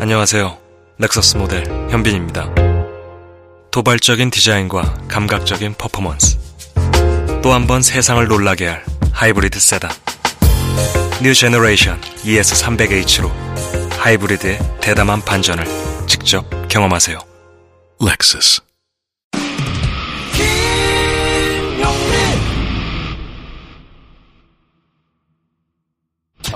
[0.00, 0.56] 안녕하세요.
[0.98, 2.54] 렉서스 모델 현빈입니다.
[3.70, 6.38] 도발적인 디자인과 감각적인 퍼포먼스.
[7.42, 9.90] 또 한 번 세상을 놀라게 할 하이브리드 세단.
[11.22, 13.30] New Generation ES300h로
[13.98, 15.64] 하이브리드의 대담한 반전을
[16.06, 17.18] 직접 경험하세요.
[18.00, 18.62] 렉서스.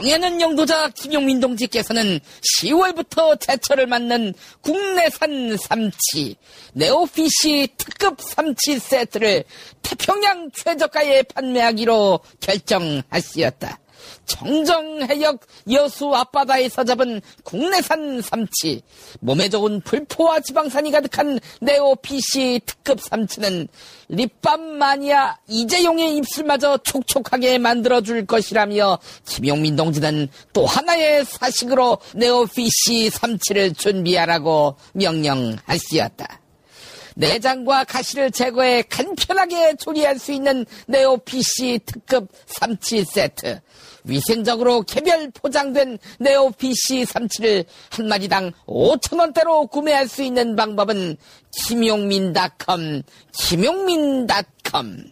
[0.02, 2.18] 경애는 영도자 김용민 동지께서는
[2.60, 6.34] 10월부터 제철을 맞는 국내산 삼치
[6.72, 9.44] 네오피시 특급 삼치 세트를
[9.82, 13.78] 태평양 최저가에 판매하기로 결정하시었다.
[14.26, 18.82] 정정해역 여수 앞바다에서 잡은 국내산 삼치,
[19.20, 23.68] 몸에 좋은 불포와 지방산이 가득한 네오피시 특급 삼치는
[24.08, 34.76] 립밤 마니아 이재용의 입술마저 촉촉하게 만들어줄 것이라며 김용민 동지는 또 하나의 사식으로 네오피시 삼치를 준비하라고
[34.92, 36.40] 명령하시었다.
[37.14, 43.60] 내장과 가시를 제거해 간편하게 조리할 수 있는 네오피시 특급 삼치 세트.
[44.04, 51.16] 위생적으로 개별 포장된 네오피시 삼치를 한 마리당 5천원대로 구매할 수 있는 방법은
[51.66, 55.04] 김용민닷컴, 김용민닷컴.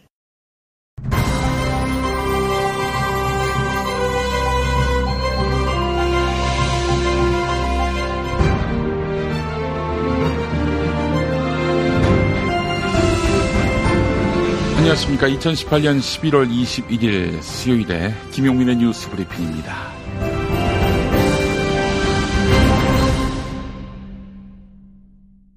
[14.81, 15.27] 안녕하십니까.
[15.27, 19.75] 2018년 11월 21일 수요일에 김용민의 뉴스 브리핑입니다.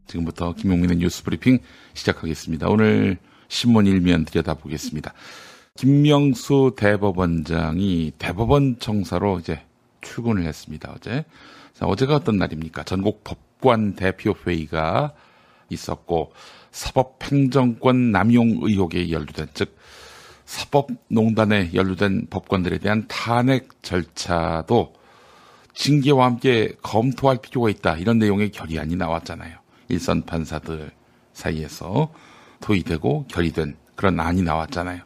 [0.06, 1.58] 지금부터 김용민의 뉴스 브리핑
[1.94, 2.68] 시작하겠습니다.
[2.68, 3.16] 오늘
[3.48, 5.14] 신문 일면 들여다보겠습니다.
[5.78, 9.62] 김명수 대법원장이 대법원 청사로 이제
[10.02, 10.92] 출근을 했습니다.
[10.94, 11.24] 어제.
[11.72, 12.82] 자, 어제가 어떤 날입니까?
[12.84, 15.14] 전국 법관 대표 회의가
[15.70, 16.32] 있었고
[16.74, 19.76] 사법행정권 남용 의혹에 연루된 즉
[20.44, 24.92] 사법농단에 연루된 법관들에 대한 탄핵 절차도
[25.72, 29.56] 징계와 함께 검토할 필요가 있다 이런 내용의 결의안이 나왔잖아요.
[29.88, 30.90] 일선 판사들
[31.32, 32.12] 사이에서
[32.60, 35.00] 도의되고 결의된 그런 안이 나왔잖아요.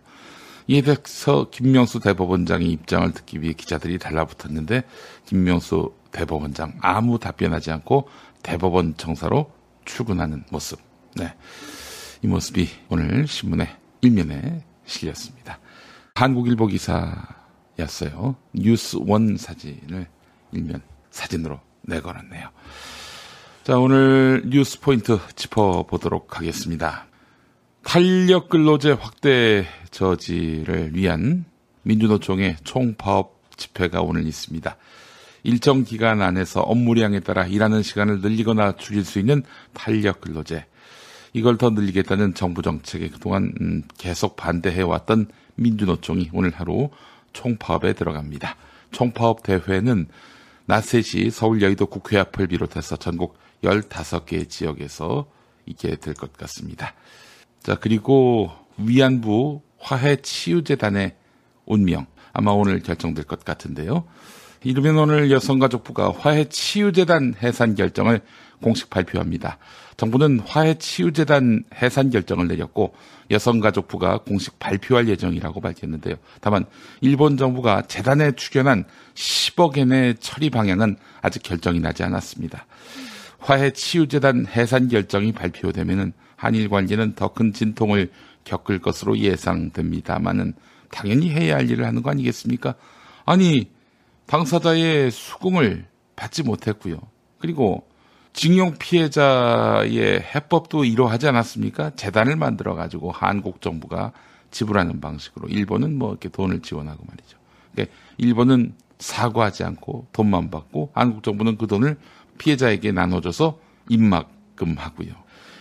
[0.68, 4.84] 이에 대해서 김명수 대법원장의 입장을 듣기 위해 기자들이 달라붙었는데
[5.26, 8.08] 김명수 대법원장 아무 답변하지 않고
[8.42, 9.50] 대법원 청사로
[9.84, 10.87] 출근하는 모습.
[11.16, 11.34] 네.
[12.22, 13.68] 이 모습이 오늘 신문의
[14.00, 15.58] 일면에 실렸습니다.
[16.14, 18.36] 한국일보 기사였어요.
[18.52, 20.06] 뉴스 원 사진을
[20.52, 22.50] 일면 사진으로 내걸었네요.
[23.64, 27.06] 자, 오늘 뉴스 포인트 짚어보도록 하겠습니다.
[27.82, 31.44] 탄력 근로제 확대 저지를 위한
[31.82, 34.76] 민주노총의 총파업 집회가 오늘 있습니다.
[35.44, 39.42] 일정 기간 안에서 업무량에 따라 일하는 시간을 늘리거나 줄일 수 있는
[39.72, 40.66] 탄력 근로제.
[41.32, 46.90] 이걸 더 늘리겠다는 정부 정책에 그동안 음, 계속 반대해왔던 민주노총이 오늘 하루
[47.32, 48.56] 총파업에 들어갑니다.
[48.90, 50.08] 총파업 대회는
[50.66, 55.26] 낮 3시 서울 여의도 국회 앞을 비롯해서 전국 15개 지역에서
[55.66, 56.94] 있게 될 것 같습니다.
[57.62, 61.14] 자, 그리고 위안부 화해치유재단의
[61.66, 62.06] 운명.
[62.32, 64.04] 아마 오늘 결정될 것 같은데요.
[64.64, 68.20] 이르면 오늘 여성가족부가 화해치유재단 해산 결정을
[68.62, 69.58] 공식 발표합니다.
[69.96, 72.94] 정부는 화해치유재단 해산 결정을 내렸고
[73.30, 76.16] 여성가족부가 공식 발표할 예정이라고 밝혔는데요.
[76.40, 76.64] 다만
[77.00, 82.66] 일본 정부가 재단에 추견한 10억 엔의 처리 방향은 아직 결정이 나지 않았습니다.
[83.40, 88.10] 화해치유재단 해산 결정이 발표되면 한일 관계는 더 큰 진통을
[88.44, 90.54] 겪을 것으로 예상됩니다만은
[90.90, 92.74] 당연히 해야 할 일을 하는 거 아니겠습니까?
[93.24, 93.68] 아니
[94.26, 95.86] 당사자의 수긍을
[96.16, 96.98] 받지 못했고요.
[97.38, 97.86] 그리고
[98.32, 101.90] 징용 피해자의 해법도 이러하지 않았습니까?
[101.96, 104.12] 재단을 만들어 가지고 한국 정부가
[104.50, 107.38] 지불하는 방식으로 일본은 뭐 이렇게 돈을 지원하고 말이죠.
[107.72, 111.96] 그러니까 일본은 사과하지 않고 돈만 받고 한국 정부는 그 돈을
[112.38, 113.58] 피해자에게 나눠줘서
[113.88, 115.12] 입막금 하고요.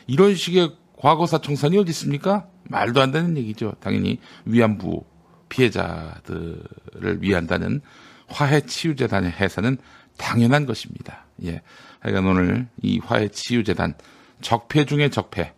[0.08, 2.48] 이런 식의 과거사 청산이 어디 있습니까?
[2.64, 3.74] 말도 안 되는 얘기죠.
[3.80, 5.04] 당연히 위안부
[5.50, 7.82] 피해자들을 위한다는
[8.28, 9.78] 화해 치유재단의 해산은
[10.18, 11.26] 당연한 것입니다.
[11.46, 11.62] 예.
[12.08, 13.96] 하여간 오늘 이 화해치유재단
[14.40, 15.52] 적폐 중의 적폐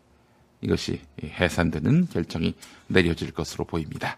[0.62, 2.56] 이것이 해산되는 결정이
[2.88, 4.18] 내려질 것으로 보입니다.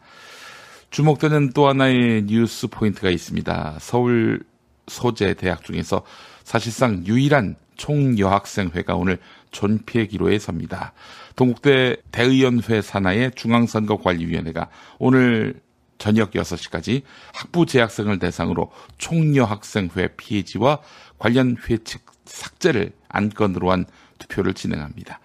[0.92, 3.80] 주목되는 또 하나의 뉴스 포인트가 있습니다.
[3.82, 4.44] 서울
[4.88, 6.04] 소재 대학 중에서
[6.46, 9.20] 사실상 유일한 총여학생회가 오늘
[9.52, 10.94] 존폐 기로에 섭니다.
[11.36, 14.70] 동국대 대의원회 산하의 중앙선거관리위원회가
[15.00, 15.60] 오늘
[15.98, 17.04] 저녁 6시까지
[17.34, 20.80] 학부 재학생을 대상으로 총여학생회 피해지와
[21.20, 23.86] 관련 회칙 삭제를 안건으로 한
[24.20, 25.20] 투표를 진행합니다.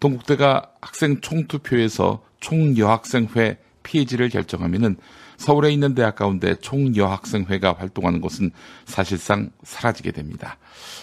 [0.00, 4.96] 동국대가 학생 총투표에서 총여학생회 피해지를 결정하면은
[5.36, 8.50] 서울에 있는 대학 가운데 총여학생회가 활동하는 곳은
[8.84, 10.58] 사실상 사라지게 됩니다.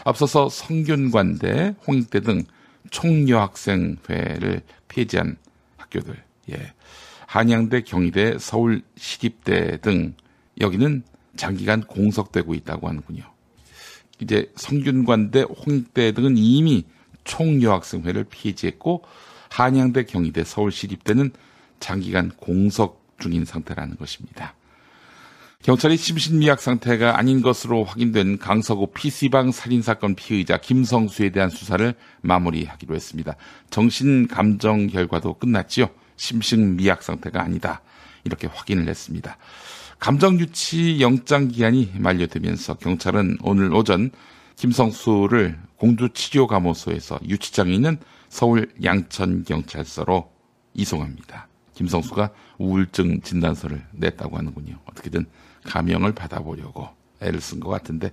[0.05, 2.43] 앞서서 성균관대, 홍익대 등
[2.89, 5.37] 총여학생회를 폐지한
[5.77, 6.21] 학교들,
[6.51, 6.73] 예.
[7.27, 10.13] 한양대, 경희대, 서울시립대 등
[10.61, 11.03] 여기는
[11.35, 13.32] 장기간 공석되고 있다고 하는군요.
[14.19, 16.85] 이제 성균관대, 홍익대 등은 이미
[17.23, 19.03] 총여학생회를 폐지했고
[19.49, 21.31] 한양대, 경희대, 서울시립대는
[21.79, 24.55] 장기간 공석 중인 상태라는 것입니다.
[25.63, 33.37] 경찰이 심신미약 상태가 아닌 것으로 확인된 강서구 PC방 살인사건 피의자 김성수에 대한 수사를 마무리하기로 했습니다.
[33.69, 35.89] 정신감정 결과도 끝났지요.
[36.17, 37.81] 심신미약 상태가 아니다.
[38.25, 39.37] 이렇게 확인을 했습니다.
[40.03, 44.11] 감정 유치 영장 기한이 만료되면서 경찰은 오늘 오전
[44.57, 47.97] 김성수를 공주치료감호소에서 유치장에 있는
[48.27, 50.29] 서울 양천경찰서로
[50.73, 51.47] 이송합니다.
[51.75, 54.77] 김성수가 우울증 진단서를 냈다고 하는군요.
[54.87, 55.25] 어떻게든
[55.63, 56.89] 감형을 받아보려고
[57.21, 58.11] 애를 쓴 것 같은데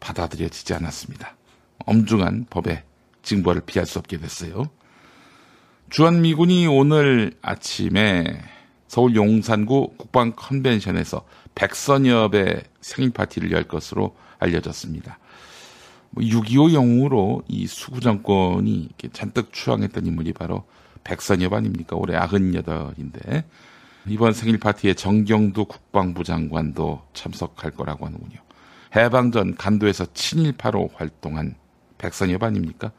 [0.00, 1.36] 받아들여지지 않았습니다.
[1.84, 2.84] 엄중한 법의
[3.20, 4.70] 징벌을 피할 수 없게 됐어요.
[5.90, 8.40] 주한미군이 오늘 아침에
[8.88, 11.24] 서울 용산구 국방 컨벤션에서
[11.54, 15.18] 백선엽의 생일 파티를 열 것으로 알려졌습니다.
[16.16, 20.64] 6.25 영웅으로 이 수구 정권이 잔뜩 추앙했던 인물이 바로
[21.04, 21.96] 백선엽 아닙니까?
[21.96, 23.44] 올해 98인데
[24.06, 28.40] 이번 생일 파티에 정경두 국방부 장관도 참석할 거라고 하는군요.
[28.96, 31.56] 해방 전 간도에서 친일파로 활동한
[31.98, 32.90] 백선엽 아닙니까?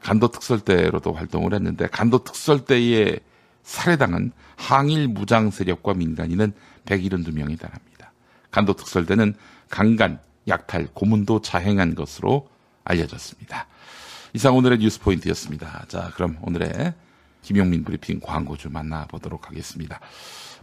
[0.00, 3.20] 간도 특설대로도 활동을 했는데 간도 특설대에
[3.62, 6.52] 살해당한 항일 무장 세력과 민간인은
[6.86, 8.12] 172명이 달합니다.
[8.50, 9.34] 간도 특설대는
[9.68, 10.18] 강간,
[10.48, 12.48] 약탈, 고문도 자행한 것으로
[12.84, 13.66] 알려졌습니다.
[14.32, 15.84] 이상 오늘의 뉴스 포인트였습니다.
[15.88, 16.94] 자, 그럼 오늘의
[17.42, 20.00] 김용민 브리핑 광고 좀 만나보도록 하겠습니다.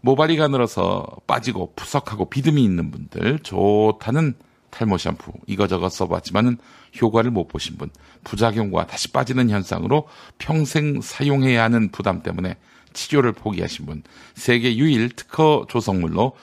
[0.01, 4.35] 모발이가 늘어서 빠지고 푸석하고 비듬이 있는 분들 좋다는
[4.69, 6.57] 탈모 샴푸 이거저거 써봤지만은
[7.01, 7.89] 효과를 못 보신 분
[8.23, 10.07] 부작용과 다시 빠지는 현상으로
[10.38, 12.57] 평생 사용해야 하는 부담 때문에
[12.97, 14.03] 치료를 포기하신 분
[14.33, 16.33] 세계 유일 특허 조성물로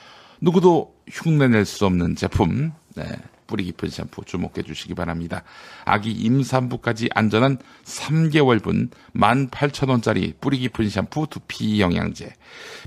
[0.40, 3.04] 누구도 흉내낼 수 없는 제품 네,
[3.46, 5.42] 뿌리 깊은 샴푸 주목해 주시기 바랍니다.
[5.84, 12.32] 아기 임산부까지 안전한 3개월분 18,000원짜리 뿌리 깊은 샴푸 두피 영양제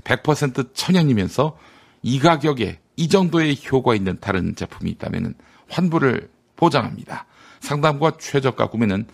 [0.04, 1.58] 100% 천연이면서
[2.02, 5.34] 이 가격에 이 정도의 효과 있는 다른 제품이 있다면
[5.68, 7.26] 환불을 보장합니다.
[7.60, 9.06] 상담과 최저가 구매는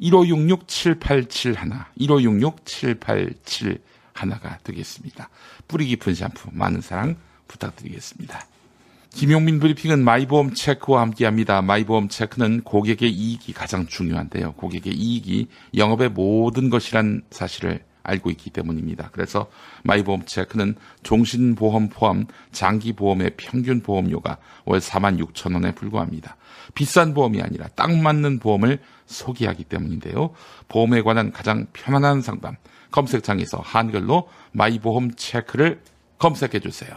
[0.00, 1.84] 1566-7871,
[4.14, 5.28] 1566-7871가 되겠습니다.
[5.66, 7.16] 뿌리 깊은 샴푸 많은 사랑
[7.48, 8.46] 부탁드리겠습니다.
[9.10, 11.62] 김용민 브리핑은 마이보험 체크와 함께합니다.
[11.62, 14.52] 마이보험 체크는 고객의 이익이 가장 중요한데요.
[14.52, 19.10] 고객의 이익이 영업의 모든 것이란 사실을 알고 있기 때문입니다.
[19.12, 19.50] 그래서
[19.84, 26.36] 마이보험 체크는 종신보험 포함 장기보험의 평균 보험료가 월 4만 6천 원에 불과합니다.
[26.74, 30.30] 비싼 보험이 아니라 딱 맞는 보험을 소개하기 때문인데요.
[30.68, 32.56] 보험에 관한 가장 편안한 상담
[32.90, 35.80] 검색창에서 한글로 마이보험 체크를
[36.18, 36.90] 검색해 주세요.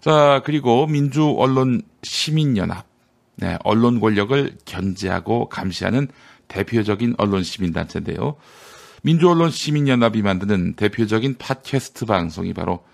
[0.00, 2.86] 자, 그리고 민주 언론 시민연합.
[3.36, 6.08] 네, 언론 권력을 견제하고 감시하는
[6.48, 8.36] 대표적인 언론 시민단체인데요.
[9.02, 12.84] 민주언론 시민연합이 만드는 대표적인 팟캐스트 방송이 바로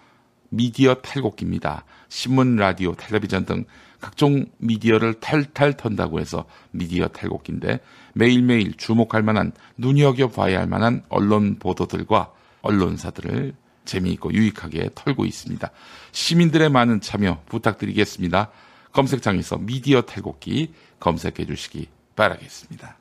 [0.48, 1.84] 미디어 탈곡기입니다.
[2.08, 3.64] 신문, 라디오, 텔레비전 등
[4.00, 7.80] 각종 미디어를 탈탈 턴다고 해서 미디어 탈곡기인데
[8.14, 15.70] 매일매일 주목할 만한 눈여겨봐야 할 만한 언론 보도들과 언론사들을 재미있고 유익하게 털고 있습니다.
[16.12, 18.50] 시민들의 많은 참여 부탁드리겠습니다.
[18.92, 22.98] 검색창에서 미디어 탈곡기 검색해 주시기 바라겠습니다.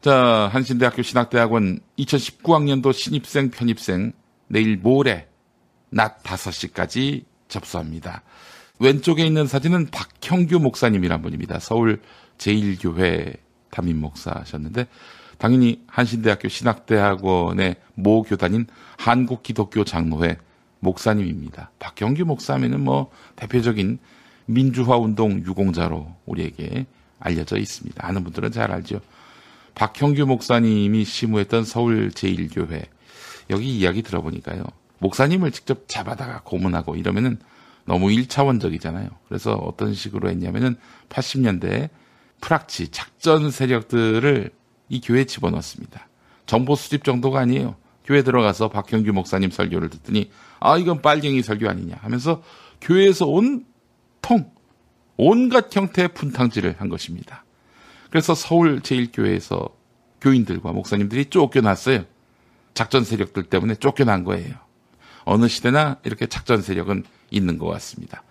[0.00, 4.12] 자, 한신대학교 신학대학원 2019학년도 신입생 편입생
[4.46, 5.28] 내일 모레
[5.90, 8.22] 낮 5시까지 접수합니다.
[8.80, 11.58] 왼쪽에 있는 사진은 박형규 목사님이란 분입니다.
[11.58, 12.00] 서울
[12.38, 13.36] 제1교회
[13.70, 14.86] 담임 목사셨는데
[15.38, 18.66] 당연히 한신대학교 신학대학원의 모 교단인
[18.96, 20.36] 한국기독교 장로회
[20.80, 21.70] 목사님입니다.
[21.78, 23.98] 박형규 목사면은 뭐 대표적인
[24.46, 26.86] 민주화 운동 유공자로 우리에게
[27.20, 28.06] 알려져 있습니다.
[28.06, 29.00] 아는 분들은 잘 알죠.
[29.74, 32.86] 박형규 목사님이 시무했던 서울 제1교회
[33.50, 34.62] 여기 이야기 들어보니까요.
[34.98, 37.38] 목사님을 직접 잡아다가 고문하고 이러면은
[37.88, 39.08] 너무 1차원적이잖아요.
[39.26, 40.76] 그래서 어떤 식으로 했냐면은
[41.08, 41.88] 80년대에
[42.42, 44.50] 프락치 작전 세력들을
[44.90, 46.06] 이 교회에 집어넣습니다.
[46.44, 47.76] 정보 수집 정도가 아니에요.
[48.04, 50.30] 교회 들어가서 박형규 목사님 설교를 듣더니
[50.60, 52.42] 아 이건 빨갱이 설교 아니냐 하면서
[52.82, 54.52] 교회에서 온통
[55.16, 57.44] 온갖 형태의 분탕질을 한 것입니다.
[58.10, 59.72] 그래서 서울 제1교회에서
[60.20, 62.04] 교인들과 목사님들이 쫓겨났어요.
[62.74, 64.56] 작전 세력들 때문에 쫓겨난 거예요.
[65.28, 68.22] 어느 시대나 이렇게 작전 세력은 있는 것 같습니다.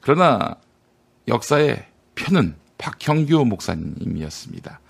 [0.00, 0.56] 그러나
[1.28, 4.80] 역사의 편은 박형규 목사님이었습니다.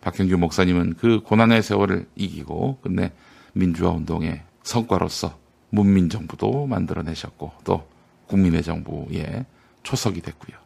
[0.00, 3.12] 박형규 목사님은 그 고난의 세월을 이기고 끝내
[3.52, 5.38] 민주화 운동의 성과로서
[5.70, 7.88] 문민 정부도 만들어내셨고 또
[8.26, 9.46] 국민의 정부의
[9.84, 10.56] 초석이 됐고요.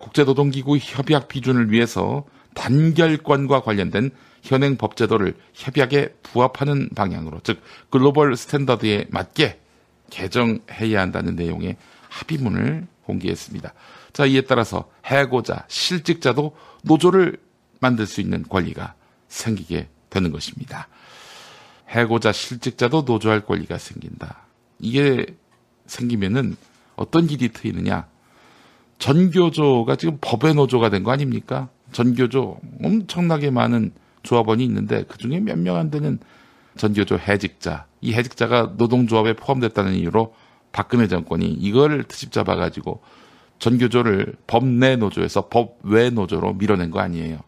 [0.01, 4.11] 국제노동기구 협약 비준을 위해서 단결권과 관련된
[4.43, 9.61] 현행 법 제도를 협약에 부합하는 방향으로 즉 글로벌 스탠더드에 맞게
[10.11, 11.77] 개정해야 한다는 내용의
[12.09, 13.73] 합의문을 공개했습니다.
[14.13, 17.39] 자, 이에 따라서 해고자, 실직자도 노조를
[17.79, 18.95] 만들 수 있는 권리가
[19.29, 20.89] 생기게 되는 것입니다.
[21.89, 24.47] 해고자 실직자도 노조할 권리가 생긴다.
[24.79, 25.27] 이게
[25.87, 26.57] 생기면은
[26.97, 28.07] 어떤 길이 트이느냐?
[29.01, 31.69] 전교조가 지금 법의 노조가 된 거 아닙니까?
[31.93, 33.93] 전교조 엄청나게 많은
[34.23, 36.19] 조합원이 있는데 그 중에 몇 명 안 되는
[36.77, 40.35] 전교조 해직자, 이 해직자가 노동조합에 포함됐다는 이유로
[40.73, 43.01] 박근혜 정권이 이걸 트집 잡아 가지고
[43.59, 47.41] 전교조를 법내 노조에서 법외 노조로 밀어낸 거 아니에요.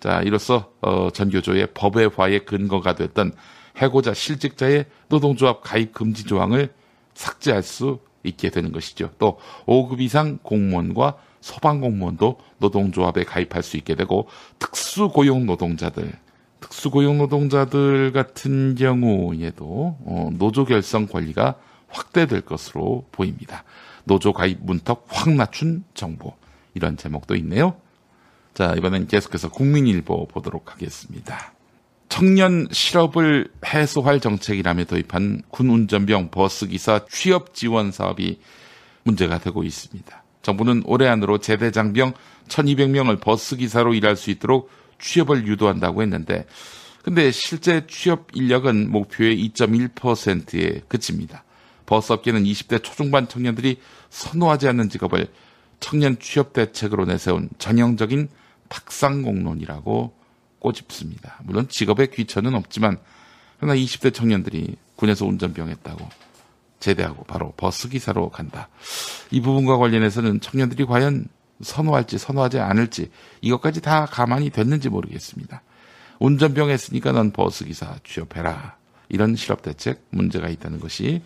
[0.00, 3.32] 자, 이로써 어, 전교조의 법외화의 근거가 됐던
[3.76, 6.72] 해고자 실직자의 노동조합 가입 금지 조항을
[7.14, 9.10] 삭제할 수 있게 되는 것이죠.
[9.18, 16.12] 또 5급 이상 공무원과 소방 공무원도 노동조합에 가입할 수 있게 되고 특수 고용 노동자들
[16.60, 21.56] 특수 고용 노동자들 같은 경우에도 어, 노조 결성 권리가
[21.88, 23.64] 확대될 것으로 보입니다.
[24.04, 26.34] 노조 가입 문턱 확 낮춘 정보
[26.74, 27.76] 이런 제목도 있네요.
[28.54, 31.52] 자, 이번엔 계속해서 국민일보 보도록 하겠습니다.
[32.08, 38.40] 청년 실업을 해소할 정책이라며 도입한 군 운전병 버스 기사 취업 지원 사업이
[39.04, 40.24] 문제가 되고 있습니다.
[40.42, 42.14] 정부는 올해 안으로 제대 장병
[42.48, 46.46] 1200명을 버스 기사로 일할 수 있도록 취업을 유도한다고 했는데
[47.02, 51.44] 근데 실제 취업 인력은 목표의 2.1%에 그칩니다.
[51.86, 53.78] 버스 업계는 20대 초중반 청년들이
[54.10, 55.28] 선호하지 않는 직업을
[55.80, 58.28] 청년 취업 대책으로 내세운 전형적인
[58.68, 60.17] 탁상공론이라고
[60.58, 61.40] 꼬집습니다.
[61.44, 62.98] 물론 직업의 귀천은 없지만
[63.58, 66.08] 그러나 20대 청년들이 군에서 운전병 했다고
[66.80, 68.68] 제대하고 바로 버스 기사로 간다.
[69.30, 71.26] 이 부분과 관련해서는 청년들이 과연
[71.60, 73.10] 선호할지 선호하지 않을지
[73.40, 75.62] 이것까지 다 가만히 됐는지 모르겠습니다.
[76.20, 78.76] 운전병 했으니까 넌 버스 기사 취업해라.
[79.08, 81.22] 이런 실업 대책 문제가 있다는 것이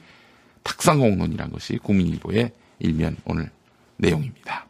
[0.63, 3.51] 탁상공론이란 것이 국민일보의 일면 오늘
[3.97, 4.67] 내용입니다.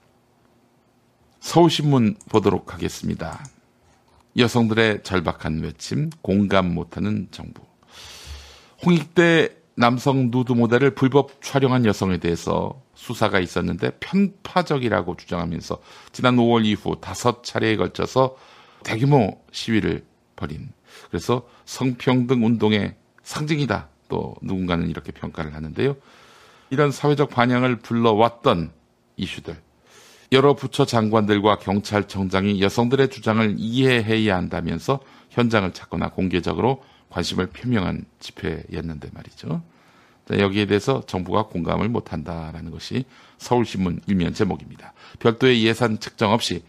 [1.41, 3.45] 서울신문 보도록 하겠습니다.
[4.37, 7.63] 여성들의 절박한 외침, 공감 못하는 정부.
[8.85, 15.79] 홍익대 남성 누드 모델을 불법 촬영한 여성에 대해서 수사가 있었는데 편파적이라고 주장하면서
[16.13, 18.37] 지난 5월 이후 다섯 차례에 걸쳐서
[18.85, 20.05] 대규모 시위를
[20.37, 20.73] 벌인
[21.09, 23.89] 그래서 성평등 운동의 상징이다.
[24.09, 25.97] 또 누군가는 이렇게 평가를 하는데요.
[26.71, 28.73] 이런 사회적 반향을 불러왔던
[29.17, 29.57] 이슈들
[30.33, 39.63] 여러 부처 장관들과 경찰청장이 여성들의 주장을 이해해야 한다면서 현장을 찾거나 공개적으로 관심을 표명한 집회였는데 말이죠.
[40.31, 43.05] 여기에 대해서 정부가 공감을 못한다라는 것이
[43.37, 44.95] 서울신문 일면 제목입니다.
[45.19, 46.65] 별도의 예산 측정 없이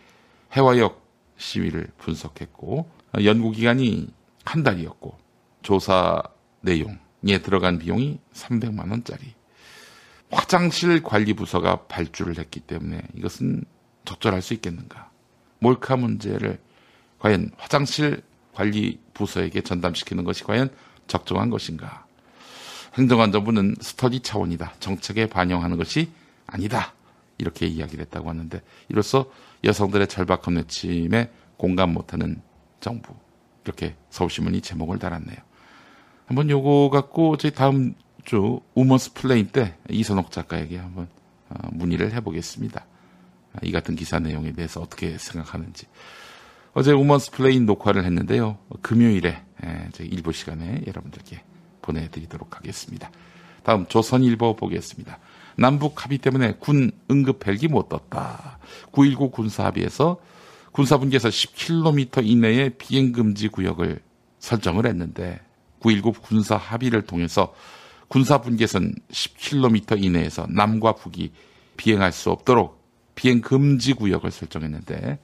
[0.53, 1.01] 해화역
[1.37, 2.89] 시위를 분석했고
[3.23, 4.09] 연구기간이
[4.43, 5.17] 한 달이었고
[5.61, 6.21] 조사
[6.61, 9.33] 내용에 들어간 비용이 300만 원짜리.
[10.33, 13.63] 화장실 관리 부서가 발주를 했기 때문에 이것은
[14.05, 15.09] 적절할 수 있겠는가?
[15.59, 16.59] 몰카 문제를
[17.19, 18.21] 과연 화장실
[18.53, 20.69] 관리 부서에게 전담시키는 것이 과연
[21.07, 22.05] 적정한 것인가?
[22.95, 24.73] 행정안전부는 스터디 차원이다.
[24.79, 26.11] 정책에 반영하는 것이
[26.45, 26.93] 아니다.
[27.37, 29.31] 이렇게 이야기를 했다고 하는데 이로써
[29.63, 32.41] 여성들의 절박한 외침에 공감 못하는
[32.79, 33.15] 정부.
[33.63, 35.37] 이렇게 서울신문이 제목을 달았네요.
[36.25, 41.07] 한번 요거 갖고 저희 다음 주 womansplain 때 이선옥 작가에게 한번
[41.49, 42.85] 어, 문의를 해보겠습니다.
[43.61, 45.85] 이 같은 기사 내용에 대해서 어떻게 생각하는지.
[46.73, 48.57] 어제 womansplain 녹화를 했는데요.
[48.81, 49.43] 금요일에
[49.99, 51.41] 일부 시간에 여러분들께
[51.83, 53.11] 보내드리도록 하겠습니다.
[53.63, 55.19] 다음 조선일보 보겠습니다.
[55.55, 58.57] 남북 합의 때문에 군 응급 헬기 못 떴다.
[58.91, 60.17] 9.19 군사 합의에서
[60.71, 63.99] 군사분계에서 10km 이내의 비행 금지 구역을
[64.39, 65.39] 설정을 했는데
[65.81, 67.53] 9.19 군사 합의를 통해서
[68.13, 71.31] 군사분계선 10km 이내에서 남과 북이
[71.77, 72.79] 비행할 수 없도록
[73.15, 75.19] 비행 금지 구역을 설정했는데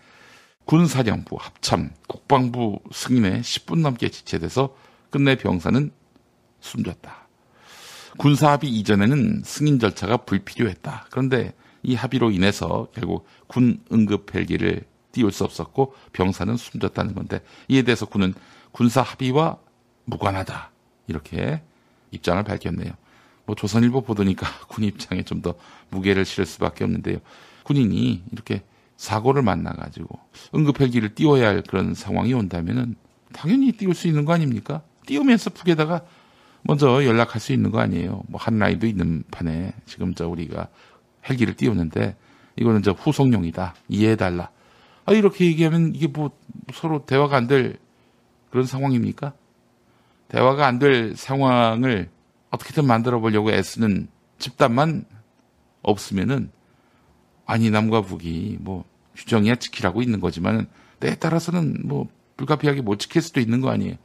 [0.65, 4.75] 군사령부, 합참, 국방부 승인에 10분 넘게 지체돼서
[5.11, 5.91] 끝내 병사는
[6.61, 7.27] 숨졌다.
[8.17, 11.09] 군사합의 이전에는 승인 절차가 불필요했다.
[11.11, 11.53] 그런데
[11.83, 18.07] 이 합의로 인해서 결국 군 응급 헬기를 띄울 수 없었고 병사는 숨졌다는 건데 이에 대해서
[18.07, 18.33] 군은
[18.71, 19.59] 군사 합의와
[20.05, 20.71] 무관하다.
[21.05, 21.61] 이렇게
[22.11, 22.91] 입장을 밝혔네요.
[23.45, 25.55] 뭐 조선일보 보도니까 군 입장에 좀 더
[25.89, 27.17] 무게를 실을 수밖에 없는데요.
[27.63, 28.63] 군인이 이렇게
[28.97, 30.19] 사고를 만나가지고
[30.55, 32.95] 응급 헬기를 띄워야 할 그런 상황이 온다면은
[33.31, 34.81] 당연히 띄울 수 있는 거 아닙니까?
[35.05, 36.01] 띄우면서 북에다가
[36.63, 38.23] 먼저 연락할 수 있는 거 아니에요.
[38.27, 40.67] 뭐 한라인도 있는 판에 지금 저 우리가
[41.29, 42.17] 헬기를 띄우는데
[42.57, 43.75] 이거는 저 후속용이다.
[43.87, 44.49] 이해해달라.
[45.05, 46.31] 아, 이렇게 얘기하면 이게 뭐
[46.73, 47.77] 서로 대화가 안 될
[48.51, 49.33] 그런 상황입니까?
[50.29, 52.09] 대화가 안 될 상황을
[52.51, 55.05] 어떻게든 만들어 보려고 애쓰는 집단만
[55.81, 56.51] 없으면은
[57.45, 60.67] 아니 남과 북이 뭐 규정이야 지키라고 있는 거지만
[60.99, 63.95] 때에 따라서는 뭐 불가피하게 못 지킬 수도 있는 거 아니에요.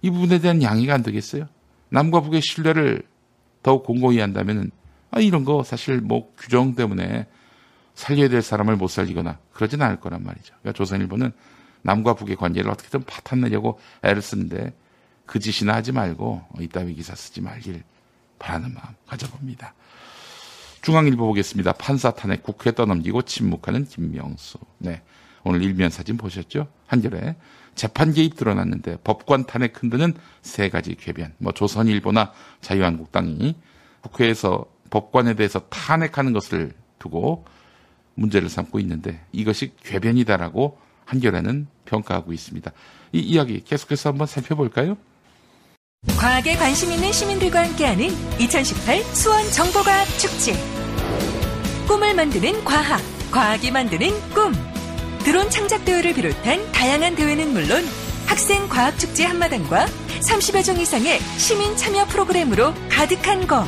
[0.00, 1.46] 이 부분에 대한 양해가 안 되겠어요?
[1.90, 3.02] 남과 북의 신뢰를
[3.62, 4.70] 더욱 공고히 한다면은
[5.10, 7.26] 아 이런 거 사실 뭐 규정 때문에
[7.94, 10.54] 살려야 될 사람을 못 살리거나 그러진 않을 거란 말이죠.
[10.60, 11.32] 그러니까 조선일보는
[11.82, 14.72] 남과 북의 관계를 어떻게든 파탄내려고 애를 쓰는데
[15.28, 17.82] 그 짓이나 하지 말고 이따위 기사 쓰지 말길
[18.38, 19.74] 바라는 마음 가져봅니다.
[20.80, 21.72] 중앙일보 보겠습니다.
[21.72, 24.58] 판사 탄핵 국회 떠넘기고 침묵하는 김명수.
[24.78, 25.02] 네.
[25.44, 26.68] 오늘 일면 사진 보셨죠?
[26.86, 27.36] 한겨레.
[27.74, 31.34] 재판 개입 드러났는데 법관 탄핵 흔드는 세 가지 궤변.
[31.36, 33.54] 뭐 조선일보나 자유한국당이
[34.00, 37.44] 국회에서 법관에 대해서 탄핵하는 것을 두고
[38.14, 42.72] 문제를 삼고 있는데 이것이 궤변이다라고 한겨레는 평가하고 있습니다.
[43.12, 44.96] 이 이야기 계속해서 한번 살펴볼까요?
[46.18, 48.08] 과학에 관심 있는 시민들과 함께하는
[48.40, 50.52] 2018 수원 정보과학 축제.
[51.86, 54.52] 꿈을 만드는 과학, 과학이 만드는 꿈.
[55.24, 57.84] 드론 창작 대회를 비롯한 다양한 대회는 물론
[58.26, 59.86] 학생 과학 축제 한마당과
[60.20, 63.64] 30여 종 이상의 시민 참여 프로그램으로 가득한 곳.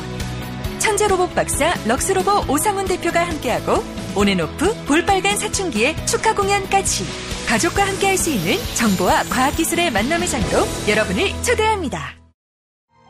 [0.79, 3.83] 천재 로봇 박사 럭스로봇 오상훈 대표가 함께하고
[4.15, 7.05] 온앤오프 볼빨간 사춘기의 축하 공연까지
[7.47, 12.20] 가족과 함께할 수 있는 정보와 과학기술의 만남의 장으로 여러분을 초대합니다.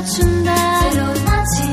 [0.00, 1.68] 맞춘다 새로운 아침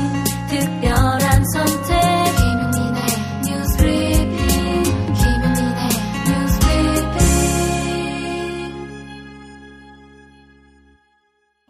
[0.50, 1.94] 특별한 선택
[2.36, 3.00] 김용민의
[3.46, 4.82] 뉴스 브리핑
[5.14, 5.88] 김용민의
[6.26, 7.16] 뉴스 브리핑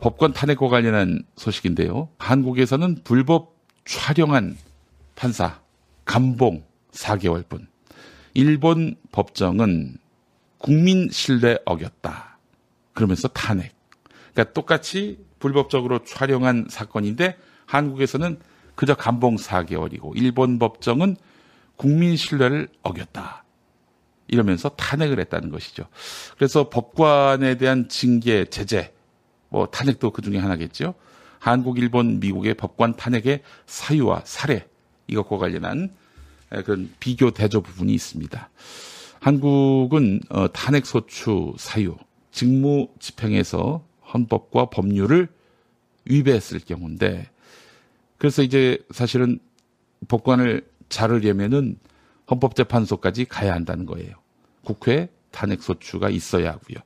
[0.01, 2.09] 법관 탄핵과 관련한 소식인데요.
[2.19, 4.59] 한국에서는 불법 촬영한
[5.15, 5.61] 판사
[6.05, 7.69] 감봉 4개월분.
[8.35, 9.97] 일본 법정은
[10.59, 12.41] 국민 신뢰 어겼다.
[12.95, 13.77] 그러면서 탄핵.
[14.33, 18.39] 그러니까 똑같이 불법적으로 촬영한 사건인데 한국에서는
[18.75, 21.17] 그저 감봉 4개월이고 일본 법정은
[21.77, 23.45] 국민 신뢰를 어겼다.
[24.29, 25.85] 이러면서 탄핵을 했다는 것이죠.
[26.37, 28.93] 그래서 법관에 대한 징계, 제재,
[29.49, 30.95] 뭐 탄핵도 그 중에 하나겠죠.
[31.39, 34.67] 한국, 일본, 미국의 법관 탄핵의 사유와 사례
[35.07, 35.91] 이것과 관련한
[36.65, 38.51] 그런 비교 대조 부분이 있습니다.
[39.21, 41.97] 한국은 어, 탄핵 소추 사유,
[42.31, 45.29] 직무 집행에서 헌법과 법률을
[46.05, 47.29] 위배했을 경우인데
[48.17, 49.39] 그래서 이제 사실은
[50.09, 51.79] 법관을 자르려면은
[52.31, 54.15] 헌법재판소까지 가야 한다는 거예요.
[54.65, 56.79] 국회 탄핵 소추가 있어야 하고요.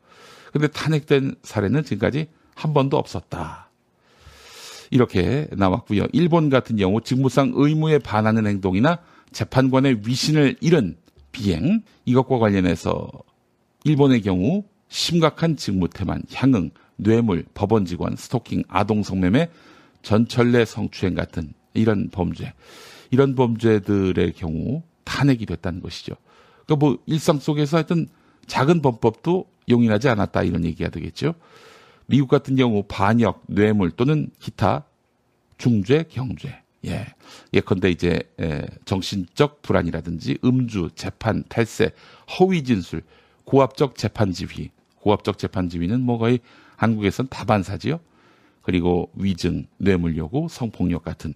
[0.53, 3.71] 근데 탄핵된 사례는 지금까지 한 번도 없었다.
[4.91, 6.07] 이렇게 나왔고요.
[6.13, 8.99] 일본 같은 경우 직무상 의무에 반하는 행동이나
[9.33, 10.99] 재판관의 위신을 잃은
[11.33, 13.11] 비행 이것과 관련해서
[13.85, 16.71] 일본의 경우 심각한 직무태만, 향응,
[17.03, 19.49] 뇌물, 법원 직원, 스토킹, 아동 성매매,
[20.03, 22.53] 전철내 성추행 같은 이런 범죄,
[23.11, 26.15] 이런 범죄들의 경우 탄핵이 됐다는 것이죠.
[26.67, 28.09] 그러니까 뭐 일상 속에서 하여튼
[28.47, 31.35] 작은 범법도 용인하지 않았다 이런 얘기가 되겠죠.
[32.07, 34.85] 미국 같은 경우 반역, 뇌물 또는 기타
[35.59, 36.63] 중죄, 경죄.
[36.85, 37.07] 예.
[37.53, 41.93] 예컨대 이제 에, 정신적 불안이라든지 음주, 재판, 탈세,
[42.39, 43.03] 허위 진술,
[43.45, 44.71] 고압적 재판 지휘.
[44.97, 46.41] 고압적 재판 지휘는 뭐 거의
[46.77, 48.01] 한국에선 다반사지요.
[48.63, 51.35] 그리고 위증, 뇌물 요구, 성폭력 같은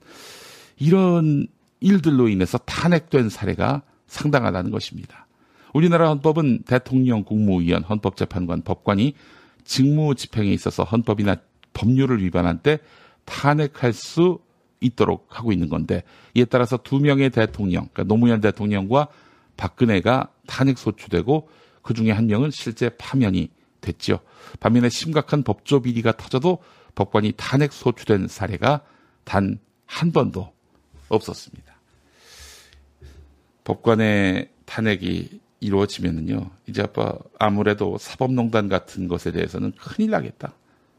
[0.79, 1.47] 이런
[1.81, 5.27] 일들로 인해서 탄핵된 사례가 상당하다는 것입니다.
[5.75, 9.15] 우리나라 헌법은 대통령, 국무위원, 헌법재판관, 법관이
[9.65, 11.37] 직무 집행에 있어서 헌법이나
[11.75, 12.79] 법률을 위반한 때
[13.25, 14.39] 탄핵할 수
[14.81, 16.03] 있도록 하고 있는 건데
[16.35, 19.09] 이에 따라서 두 명의 대통령, 그러니까 노무현 대통령과
[19.57, 21.49] 박근혜가 탄핵 소추되고
[21.83, 23.51] 그 중에 한 명은 실제 파면이
[23.87, 24.21] 됐죠.
[24.61, 26.59] 반면에 심각한 법조 비리가 터져도
[26.95, 28.83] 법관이 탄핵 소추된 사례가
[29.25, 30.53] 단 한 번도
[31.09, 31.75] 없었습니다.
[33.65, 40.55] 법관의 탄핵이 이루어지면은요, 이제 아빠 아무래도 사법농단 같은 것에 대해서는 큰일 나겠다.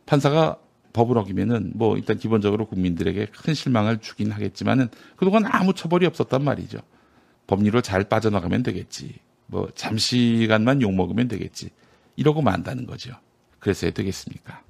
[0.06, 0.58] 판사가
[0.94, 6.80] 법을 어기면은 뭐 일단 기본적으로 국민들에게 큰 실망을 주긴 하겠지만은 그동안 아무 처벌이 없었단 말이죠.
[7.46, 9.20] 법률로 잘 빠져나가면 되겠지.
[9.46, 11.70] 뭐 잠시간만 욕 먹으면 되겠지.
[12.18, 13.16] 이러고 만다는 거죠.
[13.60, 14.62] 그래서 야 되겠습니까?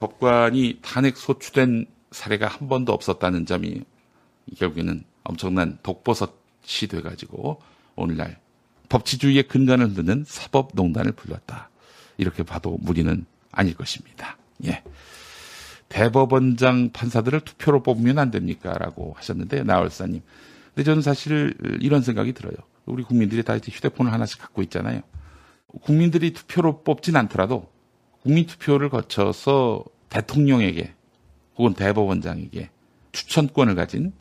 [0.00, 3.82] 법관이 탄핵 소추된 사례가 한 번도 없었다는 점이
[4.56, 7.60] 결국에는 엄청난 독버섯이 돼가지고
[7.94, 8.40] 오늘날
[8.88, 11.70] 법치주의의 근간을 흔드는 사법농단을 불렀다.
[12.16, 14.38] 이렇게 봐도 무리는 아닐 것입니다.
[14.64, 14.82] 예.
[15.88, 18.72] 대법원장 판사들을 투표로 뽑으면 안 됩니까?
[18.72, 20.22] 라고 하셨는데, 나월사님.
[20.74, 22.54] 근데 저는 사실 이런 생각이 들어요.
[22.86, 25.02] 우리 국민들이 다 이제 휴대폰을 하나씩 갖고 있잖아요.
[25.82, 27.70] 국민들이 투표로 뽑진 않더라도
[28.22, 30.94] 국민 투표를 거쳐서 대통령에게
[31.56, 32.70] 혹은 대법원장에게
[33.12, 34.12] 추천권을 가진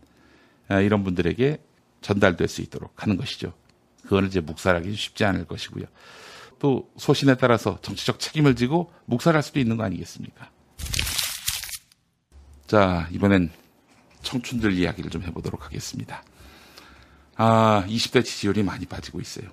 [0.68, 1.60] 아, 이런 분들에게
[2.02, 3.54] 전달될 수 있도록 하는 것이죠.
[4.04, 5.86] 그거는 이제 묵살하기 쉽지 않을 것이고요.
[6.60, 10.50] 또 소신에 따라서 정치적 책임을 지고 묵살할 수도 있는 거 아니겠습니까?
[12.66, 13.52] 자, 이번엔
[14.24, 16.24] 청춘들 이야기를 좀 해보도록 하겠습니다.
[17.36, 19.50] 아, 20대 지지율이 많이 빠지고 있어요.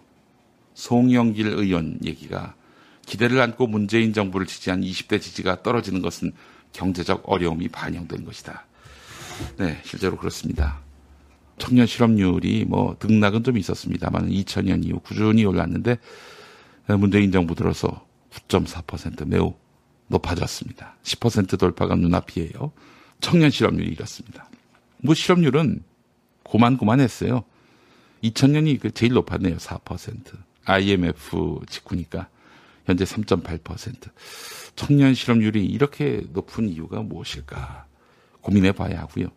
[0.74, 2.54] 송영길 의원 얘기가
[3.06, 6.32] 기대를 안고 문재인 정부를 지지한 20대 지지가 떨어지는 것은
[6.72, 8.66] 경제적 어려움이 반영된 것이다.
[9.58, 10.80] 네, 실제로 그렇습니다.
[11.58, 15.98] 청년 실업률이 뭐 등락은 좀 있었습니다만 2000년 이후 꾸준히 올랐는데
[16.98, 19.54] 문재인 정부 들어서 9.4% 매우
[20.08, 20.96] 높아졌습니다.
[21.02, 22.72] 10% 돌파가 눈앞이에요.
[23.20, 24.50] 청년 실업률이 이렇습니다.
[24.98, 25.82] 뭐 실업률은
[26.42, 27.44] 고만고만했어요.
[28.22, 29.56] 2000년이 그 제일 높았네요.
[29.56, 30.43] 4%.
[30.64, 32.28] IMF 직후니까
[32.86, 34.10] 현재 3.8%.
[34.76, 37.86] 청년 실업률이 이렇게 높은 이유가 무엇일까
[38.40, 39.28] 고민해 봐야 하고요.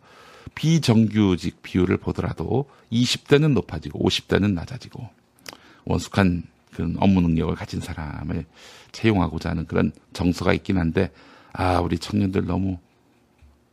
[0.56, 5.08] 비정규직 비율을 보더라도 20대는 높아지고 50대는 낮아지고
[5.86, 8.46] 원숙한 그런 업무 능력을 가진 사람을
[8.92, 11.12] 채용하고자 하는 그런 정서가 있긴 한데
[11.54, 12.80] 아 우리 청년들 너무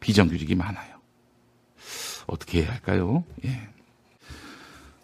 [0.00, 0.94] 비정규직이 많아요.
[2.26, 3.24] 어떻게 해야 할까요?
[3.44, 3.68] 예.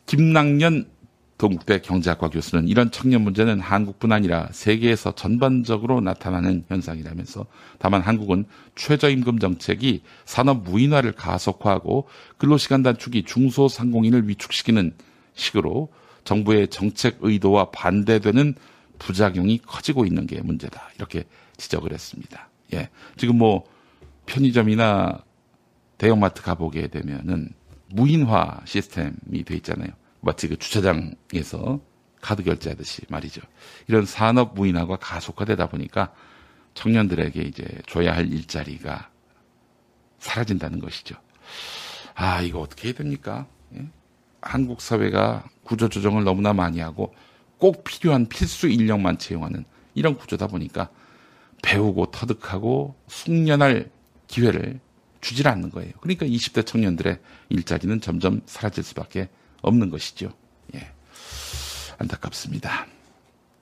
[0.06, 0.90] 김낙년
[1.40, 7.46] 동국대 경제학과 교수는 이런 청년 문제는 한국뿐 아니라 세계에서 전반적으로 나타나는 현상이라면서
[7.78, 14.92] 다만 한국은 최저임금 정책이 산업 무인화를 가속화하고 근로시간 단축이 중소상공인을 위축시키는
[15.32, 15.88] 식으로
[16.24, 18.54] 정부의 정책 의도와 반대되는
[18.98, 20.90] 부작용이 커지고 있는 게 문제다.
[20.96, 21.24] 이렇게
[21.56, 22.50] 지적을 했습니다.
[22.74, 22.90] 예.
[23.16, 23.64] 지금 뭐
[24.26, 25.24] 편의점이나
[25.96, 27.48] 대형마트 가보게 되면은
[27.88, 29.99] 무인화 시스템이 돼 있잖아요.
[30.20, 31.80] 마치 그 주차장에서
[32.20, 33.40] 카드 결제하듯이 말이죠.
[33.86, 36.12] 이런 산업 무인화가 가속화되다 보니까
[36.74, 39.10] 청년들에게 이제 줘야 할 일자리가
[40.18, 41.16] 사라진다는 것이죠.
[42.14, 43.46] 아, 이거 어떻게 해야 됩니까?
[43.74, 43.88] 예?
[44.42, 47.14] 한국 사회가 구조조정을 너무나 많이 하고
[47.58, 50.90] 꼭 필요한 필수 인력만 채용하는 이런 구조다 보니까
[51.62, 53.90] 배우고 터득하고 숙련할
[54.28, 54.80] 기회를
[55.20, 55.92] 주질 않는 거예요.
[56.00, 57.18] 그러니까 20대 청년들의
[57.50, 59.28] 일자리는 점점 사라질 수밖에
[59.62, 60.32] 없는 것이죠.
[60.74, 60.90] 예.
[61.98, 62.86] 안타깝습니다.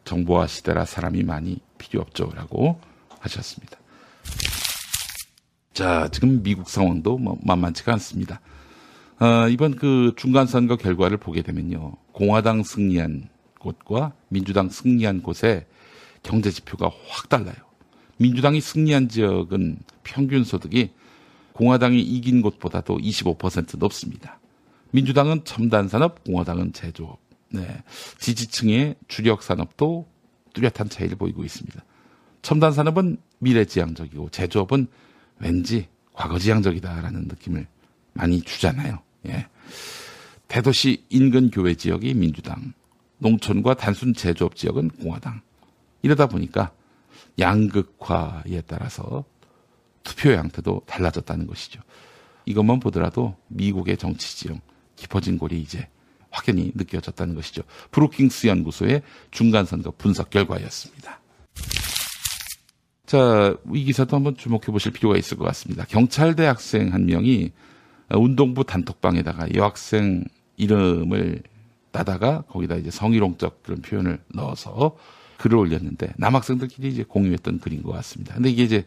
[0.04, 2.80] 정보화 시대라 사람이 많이 필요 없죠 라고
[3.20, 3.78] 하셨습니다.
[5.72, 8.40] 자, 지금 미국 상황도 뭐 만만치가 않습니다.
[9.20, 11.94] 어, 이번 그 중간 선거 결과를 보게 되면요.
[12.12, 15.66] 공화당 승리한 곳과 민주당 승리한 곳의
[16.22, 17.56] 경제 지표가 확 달라요.
[18.18, 20.90] 민주당이 승리한 지역은 평균 소득이
[21.52, 24.40] 공화당이 이긴 곳보다도 25% 높습니다.
[24.90, 27.18] 민주당은 첨단 산업, 공화당은 제조업.
[27.50, 27.82] 네.
[28.18, 30.06] 지지층의 주력 산업도
[30.54, 31.84] 뚜렷한 차이를 보이고 있습니다.
[32.42, 34.86] 첨단 산업은 미래지향적이고 제조업은
[35.38, 37.66] 왠지 과거지향적이다라는 느낌을
[38.12, 38.98] 많이 주잖아요.
[39.28, 39.46] 예.
[40.48, 42.72] 대도시 인근 교외 지역이 민주당,
[43.18, 45.40] 농촌과 단순 제조업 지역은 공화당.
[46.02, 46.72] 이러다 보니까
[47.38, 49.24] 양극화에 따라서
[50.02, 51.80] 투표 양태도 달라졌다는 것이죠.
[52.46, 54.60] 이것만 보더라도 미국의 정치 지형
[54.98, 55.88] 깊어진 골이 이제
[56.30, 57.62] 확연히 느껴졌다는 것이죠.
[57.90, 61.20] 브루킹스 연구소의 중간선거 분석 결과였습니다.
[63.06, 65.84] 자, 이 기사도 한번 주목해 보실 필요가 있을 것 같습니다.
[65.86, 67.52] 경찰대 학생 한 명이
[68.10, 70.24] 운동부 단톡방에다가 여학생
[70.56, 71.42] 이름을
[71.90, 74.96] 따다가 거기다 이제 성희롱적 그런 표현을 넣어서
[75.38, 78.34] 글을 올렸는데 남학생들끼리 이제 공유했던 글인 것 같습니다.
[78.34, 78.86] 근데 이게 이제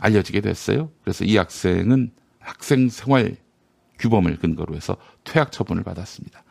[0.00, 0.90] 알려지게 됐어요.
[1.02, 2.10] 그래서 이 학생은
[2.40, 3.36] 학생 생활
[3.98, 6.44] 규범을 근거로 해서 퇴학 처분을 받았습니다.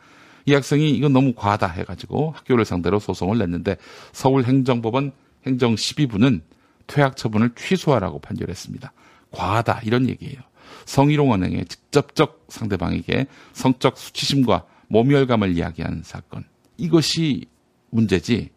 [0.46, 3.76] 이 학생이 이건 너무 과하다 해가지고 학교를 상대로 소송을 냈는데
[4.12, 5.12] 서울행정법원
[5.46, 6.40] 행정 12부는
[6.86, 8.92] 퇴학 처분을 취소하라고 판결했습니다.
[9.30, 10.40] 과하다 이런 얘기예요.
[10.86, 16.44] 성희롱 언행에 직접적 상대방에게 성적 수치심과 모멸감을 이야기한 사건.
[16.78, 17.46] 이것이
[17.90, 18.50] 문제지.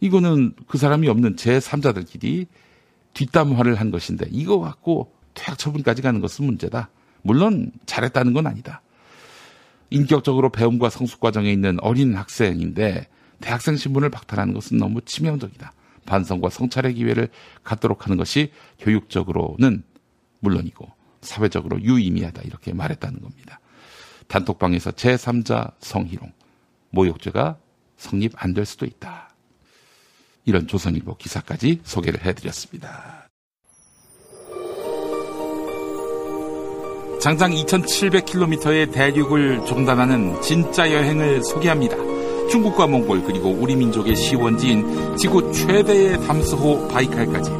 [0.00, 2.46] 이거는 그 사람이 없는 제3자들끼리
[3.14, 6.88] 뒷담화를 한 것인데 이거 갖고 퇴학 처분까지 가는 것은 문제다.
[7.26, 8.82] 물론 잘했다는 건 아니다.
[9.90, 13.08] 인격적으로 배움과 성숙 과정에 있는 어린 학생인데
[13.40, 15.72] 대학생 신분을 박탈하는 것은 너무 치명적이다.
[16.06, 17.28] 반성과 성찰의 기회를
[17.64, 19.82] 갖도록 하는 것이 교육적으로는
[20.40, 20.88] 물론이고
[21.20, 23.60] 사회적으로 유의미하다 이렇게 말했다는 겁니다.
[24.28, 26.32] 단톡방에서 제3자 성희롱,
[26.90, 27.58] 모욕죄가
[27.96, 29.30] 성립 안 될 수도 있다.
[30.44, 33.25] 이런 조선일보 기사까지 소개를 해드렸습니다.
[37.20, 41.96] 장장 2,700km의 대륙을 종단하는 진짜 여행을 소개합니다.
[42.50, 47.50] 중국과 몽골 그리고 우리 민족의 시원지인 지구 최대의 담스호 바이칼까지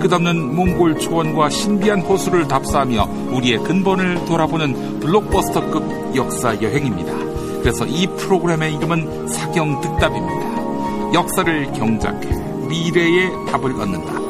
[0.00, 7.12] 끝없는 몽골 초원과 신비한 호수를 답사하며 우리의 근본을 돌아보는 블록버스터급 역사 여행입니다.
[7.60, 11.14] 그래서 이 프로그램의 이름은 사경득답입니다.
[11.14, 12.28] 역사를 경작해
[12.68, 14.26] 미래의 답을 얻는다.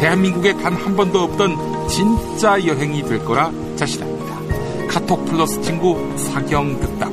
[0.00, 4.15] 대한민국에 단 한 번도 없던 진짜 여행이 될 거라 자신합니다.
[4.96, 7.12] 카톡 플러스 친구 사경득답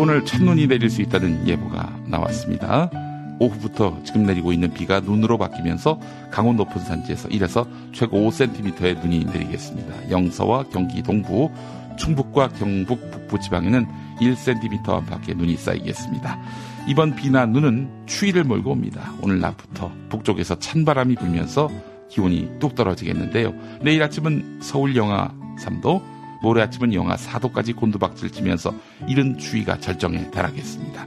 [0.00, 2.90] 오늘 첫눈이 내릴 수 있다는 예보가 나왔습니다.
[3.38, 10.10] 오후부터 지금 내리고 있는 비가 눈으로 바뀌면서 강원 높은 산지에서 1에서 최고 5cm의 눈이 내리겠습니다.
[10.10, 11.50] 영서와 경기 동부,
[11.98, 13.86] 충북과 경북 북부 지방에는
[14.22, 16.40] 1cm 안팎의 눈이 쌓이겠습니다.
[16.88, 19.12] 이번 비나 눈은 추위를 몰고 옵니다.
[19.20, 21.68] 오늘 낮부터 북쪽에서 찬바람이 불면서
[22.08, 23.52] 기온이 뚝 떨어지겠는데요.
[23.82, 26.00] 내일 아침은 서울 영하 3도,
[26.42, 28.74] 모레 아침은 영하 4도까지 곤두박질 치면서
[29.06, 31.06] 이른 추위가 절정에 달하겠습니다.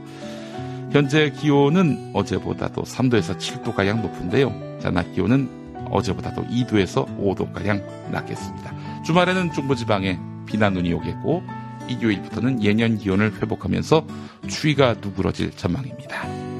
[0.92, 4.78] 현재 기온은 어제보다도 3도에서 7도가량 높은데요.
[4.80, 5.48] 자, 낮 기온은
[5.90, 9.02] 어제보다도 2도에서 5도가량 낮겠습니다.
[9.02, 11.42] 주말에는 중부지방에 비나 눈이 오겠고,
[11.88, 14.06] 일요일부터는 예년 기온을 회복하면서
[14.48, 16.53] 추위가 누그러질 전망입니다.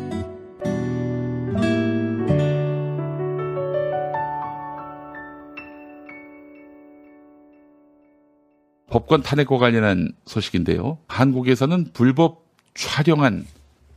[8.94, 10.98] 법관 탄핵과 관련한 소식인데요.
[11.09, 13.44] 한국에서는 불법 촬영한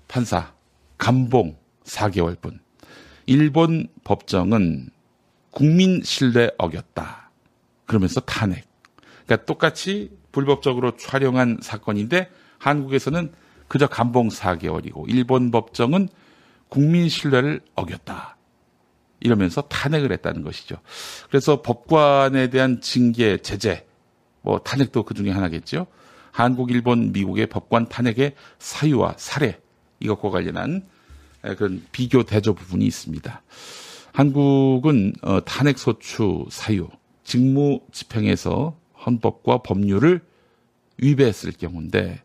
[0.07, 0.53] 판사
[0.97, 2.57] 감봉 4개월분.
[3.27, 4.89] 일본 법정은
[5.51, 7.29] 국민 신뢰 어겼다.
[7.85, 8.65] 그러면서 탄핵.
[9.27, 13.31] 그러니까 똑같이 불법적으로 촬영한 사건인데 한국에서는
[13.67, 16.09] 그저 감봉 4개월이고 일본 법정은
[16.69, 18.35] 국민 신뢰를 어겼다.
[19.19, 20.77] 이러면서 탄핵을 했다는 것이죠.
[21.29, 23.86] 그래서 법관에 대한 징계, 제재,
[24.47, 25.87] 뭐 탄핵도 그 중에 하나겠죠.
[26.31, 29.59] 한국, 일본, 미국의 법관 탄핵의 사유와 사례
[29.99, 30.87] 이것과 관련한
[31.41, 33.41] 그런 비교 대조 부분이 있습니다.
[34.13, 36.87] 한국은 어, 탄핵 소추 사유,
[37.25, 40.21] 직무 집행에서 헌법과 법률을
[40.97, 42.21] 위배했을 경우인데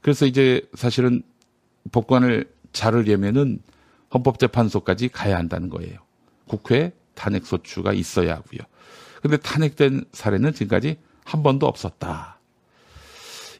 [0.00, 1.22] 그래서 이제 사실은
[1.92, 3.60] 법관을 자르려면은
[4.12, 6.00] 헌법재판소까지 가야 한다는 거예요.
[6.46, 8.60] 국회 탄핵 소추가 있어야 하고요.
[9.22, 10.96] 근데 탄핵된 사례는 지금까지
[11.28, 12.38] 한 번도 없었다.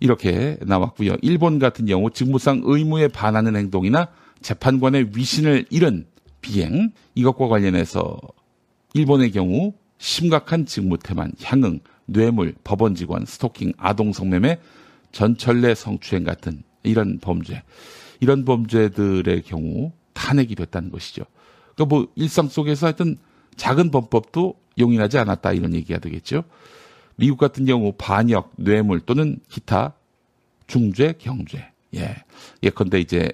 [0.00, 1.16] 이렇게 나왔고요.
[1.20, 4.09] 일본 같은 경우 직무상 의무에 반하는 행동이나
[4.40, 6.07] 재판관의 위신을 잃은
[6.40, 8.18] 비행 이것과 관련해서
[8.94, 14.59] 일본의 경우 심각한 직무태만, 향응, 뇌물, 법원 직원, 스토킹, 아동 성매매,
[15.12, 17.62] 전철내 성추행 같은 이런 범죄,
[18.20, 21.24] 이런 범죄들의 경우 탄핵이 됐다는 것이죠.
[21.74, 23.18] 그러니까 뭐 일상 속에서 하여튼
[23.57, 26.44] 작은 범법도 용인하지 않았다 이런 얘기가 되겠죠.
[27.18, 29.94] 미국 같은 경우 반역, 뇌물 또는 기타
[30.68, 31.72] 중죄, 경죄.
[31.96, 32.14] 예.
[32.62, 33.33] 예컨대 이제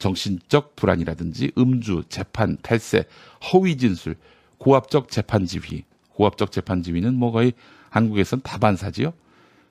[0.00, 3.04] 정신적 불안이라든지 음주, 재판, 탈세,
[3.52, 4.16] 허위 진술,
[4.58, 5.84] 고압적 재판 지휘.
[6.08, 7.52] 고압적 재판 지휘는 뭐 거의
[7.90, 9.12] 한국에선 다반사지요.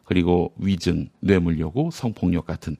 [0.06, 2.78] 그리고 위증, 뇌물 요구, 성폭력 같은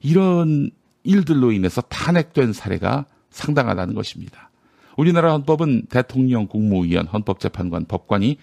[0.00, 0.70] 이런
[1.04, 4.50] 일들로 인해서 탄핵된 사례가 상당하다는 것입니다.
[4.98, 8.36] 우리나라 헌법은 대통령, 국무위원, 헌법재판관, 법관이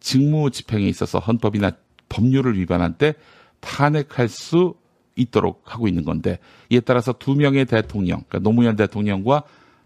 [0.00, 1.72] 직무 집행에 있어서 헌법이나
[2.08, 3.14] 법률을 위반한 때
[3.60, 4.74] 탄핵할 수
[5.16, 6.38] 있도록 하고 있는 건데
[6.70, 9.42] 이에 따라서 두 명의 대통령, 그러니까 노무현 대통령과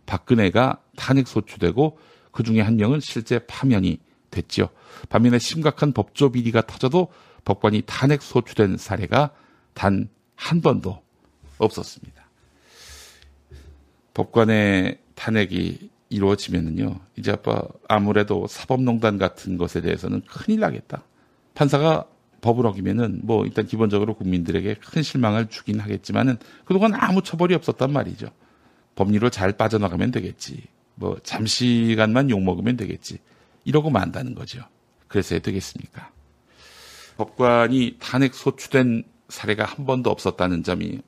[0.07, 1.99] 박근혜가 탄핵 소추되고
[2.31, 3.99] 그 중에 한 명은 실제 파면이
[4.31, 4.69] 됐죠.
[5.09, 7.09] 반면에 심각한 법조 비리가 터져도
[7.45, 9.31] 법관이 탄핵 소추된 사례가
[9.75, 10.09] 단
[10.43, 11.01] 한 번도
[11.59, 12.29] 없었습니다.
[14.13, 21.05] 법관의 탄핵이 이루어지면은요, 이제 아빠 아무래도 사법농단 같은 것에 대해서는 큰일 나겠다.
[21.55, 22.07] 판사가
[22.43, 28.29] 법을 어기면은 뭐 일단 기본적으로 국민들에게 큰 실망을 주긴 하겠지만은 그동안 아무 처벌이 없었단 말이죠.
[28.95, 30.63] 법률로 잘 빠져나가면 되겠지.
[30.97, 33.19] 뭐 잠시간만 욕 먹으면 되겠지.
[33.65, 34.61] 이러고 만다는 거죠.
[35.09, 36.11] 그래서 되겠습니까?
[37.17, 41.01] 법관이 탄핵 소추된 사례가 한 번도 없었다는 점이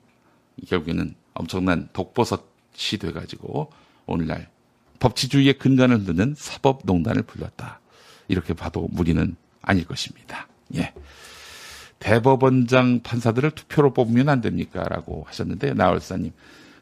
[0.67, 3.71] 결국에는 엄청난 독버섯이 돼가지고
[4.05, 4.49] 오늘날
[4.99, 7.79] 법치주의의 근간을 흔드는 사법농단을 불렀다.
[8.27, 10.47] 이렇게 봐도 무리는 아닐 것입니다.
[10.75, 10.93] 예.
[11.99, 14.83] 대법원장 판사들을 투표로 뽑으면 안 됩니까?
[14.83, 16.31] 라고 하셨는데, 나월사님.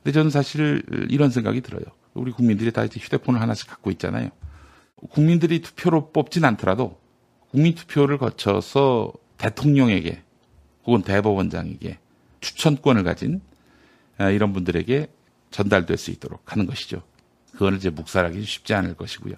[0.03, 1.83] 근데 저는 사실 이런 생각이 들어요.
[2.13, 4.29] 우리 국민들이 다 이제 휴대폰을 하나씩 갖고 있잖아요.
[5.09, 6.99] 국민들이 투표로 뽑진 않더라도
[7.51, 10.21] 국민 투표를 거쳐서 대통령에게
[10.85, 11.99] 혹은 대법원장에게
[12.41, 13.41] 추천권을 가진
[14.17, 15.07] 아, 이런 분들에게
[15.51, 17.01] 전달될 수 있도록 하는 것이죠.
[17.53, 19.35] 그거는 이제 묵살하기 쉽지 않을 것이고요.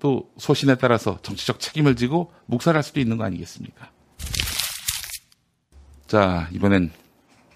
[0.00, 3.90] 또 소신에 따라서 정치적 책임을 지고 묵살할 수도 있는 거 아니겠습니까?
[6.06, 6.90] 자, 이번엔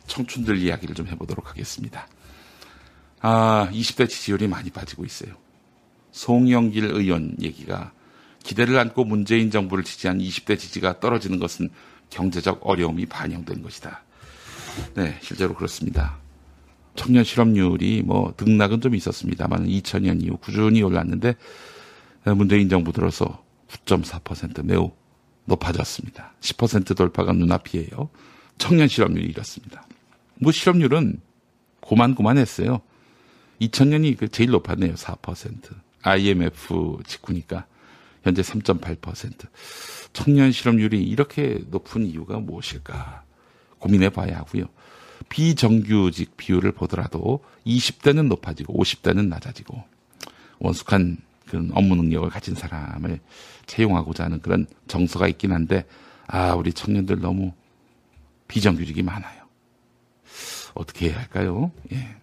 [0.07, 2.09] 청춘들 이야기를 좀 해보도록 하겠습니다.
[3.20, 5.34] 아, 20대 지지율이 많이 빠지고 있어요.
[6.12, 7.93] 송영길 의원 얘기가
[8.43, 11.70] 기대를 안고 문재인 정부를 지지한 20대 지지가 떨어지는 것은
[12.11, 14.03] 경제적 어려움이 반영된 것이다.
[14.95, 16.18] 네, 실제로 그렇습니다.
[16.99, 21.37] 청년 실업률이 뭐 등락은 좀 있었습니다만 2000년 이후 꾸준히 올랐는데
[22.37, 24.91] 문재인 정부 들어서 9.4% 매우
[25.45, 26.35] 높아졌습니다.
[26.41, 28.11] 10% 돌파가 눈앞이에요.
[28.59, 29.87] 청년 실업률이 이렇습니다.
[30.35, 31.21] 뭐 실업률은
[31.81, 32.81] 고만고만했어요.
[33.61, 34.95] 2000년이 그 제일 높았네요.
[34.95, 35.71] 4%.
[36.03, 37.67] IMF 직후니까
[38.25, 39.47] 현재 3.8%.
[40.13, 43.23] 청년 실업률이 이렇게 높은 이유가 무엇일까
[43.79, 44.65] 고민해 봐야 하고요.
[45.29, 49.83] 비정규직 비율을 보더라도 20대는 높아지고 50대는 낮아지고
[50.59, 53.20] 원숙한 그런 업무 능력을 가진 사람을
[53.66, 55.87] 채용하고자 하는 그런 정서가 있긴 한데
[56.26, 57.53] 아 우리 청년들 너무
[58.49, 59.45] 비정규직이 많아요.
[60.74, 61.70] 어떻게 해야 할까요?
[61.93, 62.16] 예.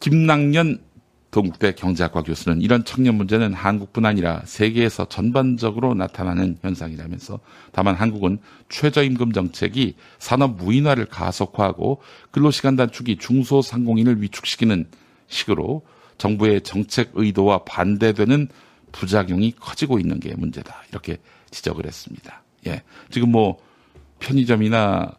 [0.00, 0.82] 김낙년
[1.30, 7.38] 동국대 경제학과 교수는 이런 청년 문제는 한국뿐 아니라 세계에서 전반적으로 나타나는 현상이라면서
[7.72, 12.02] 다만 한국은 최저임금 정책이 산업 무인화를 가속화하고
[12.32, 14.86] 근로시간 단축이 중소상공인을 위축시키는
[15.28, 15.82] 식으로
[16.18, 18.48] 정부의 정책 의도와 반대되는
[18.92, 20.82] 부작용이 커지고 있는 게 문제다.
[20.90, 21.18] 이렇게
[21.50, 22.42] 지적을 했습니다.
[22.66, 22.82] 예.
[23.08, 23.58] 지금 뭐
[24.18, 25.12] 편의점이나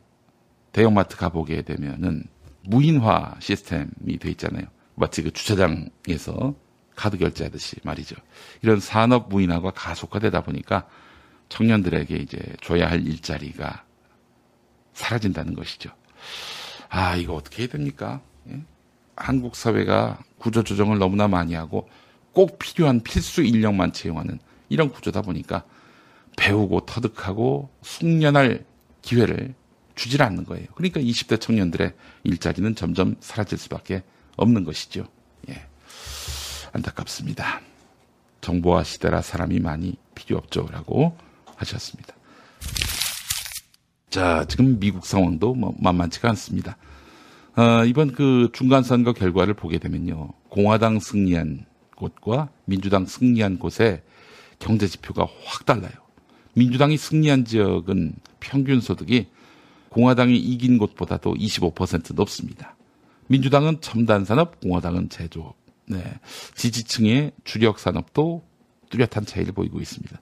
[0.74, 2.24] 대형마트 가보게 되면은
[2.64, 4.66] 무인화 시스템이 돼 있잖아요.
[4.96, 6.56] 마치 그 주차장에서
[6.96, 8.16] 카드 결제하듯이 말이죠.
[8.62, 10.88] 이런 산업 무인화가 가속화되다 보니까
[11.50, 13.84] 청년들에게 이제 줘야 할 일자리가
[14.94, 15.92] 사라진다는 것이죠.
[16.89, 18.22] 아, 이거 어떻게 해야 됩니까?
[18.50, 18.62] 예?
[19.16, 21.89] 한국 사회가 구조 조정을 너무나 많이 하고
[22.34, 24.39] 꼭 필요한 필수 인력만 채용하는
[24.70, 25.64] 이런 구조다 보니까
[26.38, 28.66] 배우고 터득하고 숙련할
[29.02, 29.54] 기회를
[29.96, 30.68] 주질 않는 거예요.
[30.76, 34.04] 그러니까 20대 청년들의 일자리는 점점 사라질 수밖에
[34.38, 35.08] 없는 것이죠.
[35.50, 35.62] 예.
[36.74, 37.62] 안타깝습니다.
[38.42, 41.16] 정보화 시대라 사람이 많이 필요 없죠라고
[41.56, 42.16] 하셨습니다.
[44.10, 46.78] 자, 지금 미국 상황도 뭐 만만치가 않습니다.
[47.56, 50.30] 어, 이번 그 중간 선거 결과를 보게 되면요.
[50.50, 51.66] 공화당 승리한
[51.96, 54.02] 곳과 민주당 승리한 곳의
[54.60, 55.92] 경제 지표가 확 달라요.
[56.54, 59.28] 민주당이 승리한 지역은 평균 소득이
[59.90, 62.76] 공화당이 이긴 곳보다도 25% 높습니다.
[63.32, 65.56] 민주당은 첨단 산업, 공화당은 제조업.
[65.86, 66.04] 네.
[66.54, 68.44] 지지층의 주력 산업도
[68.90, 70.20] 뚜렷한 차이를 보이고 있습니다.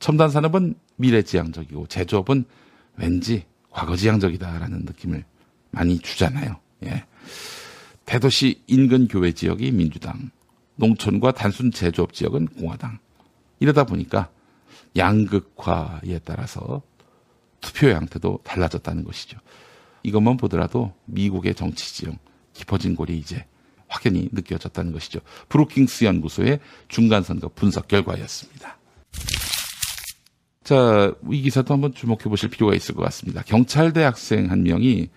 [0.00, 2.44] 첨단 산업은 미래지향적이고 제조업은
[2.96, 5.24] 왠지 과거지향적이다라는 느낌을
[5.70, 6.56] 많이 주잖아요.
[6.84, 7.04] 예.
[8.04, 10.30] 대도시 인근 교외 지역이 민주당,
[10.76, 12.98] 농촌과 단순 제조업 지역은 공화당.
[13.60, 14.28] 이러다 보니까
[14.94, 16.82] 양극화에 따라서
[17.62, 19.38] 투표 양태도 달라졌다는 것이죠.
[20.02, 22.18] 이것만 보더라도 미국의 정치 지형
[22.62, 23.44] 깊어진 골이 이제
[23.88, 25.20] 확연히 느껴졌다는 것이죠.
[25.48, 28.78] 브루킹스 연구소의 중간선거 분석 결과였습니다.
[30.64, 33.42] 자, 이 기사도 한번 주목해 보실 필요가 있을 것 같습니다.
[33.42, 35.10] 경찰대 학생 한 명이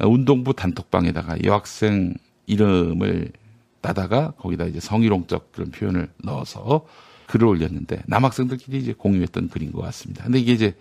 [0.00, 2.14] 운동부 단톡방에다가 여학생
[2.46, 3.32] 이름을
[3.80, 6.86] 따다가 거기다 이제 성희롱적 그런 표현을 넣어서
[7.26, 10.24] 글을 올렸는데 남학생들끼리 이제 공유했던 글인 것 같습니다.
[10.24, 10.76] 근데 이게 이제